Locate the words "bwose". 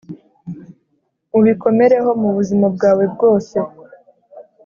3.13-3.55